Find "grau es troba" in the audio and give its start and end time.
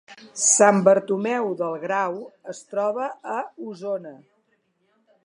1.83-3.11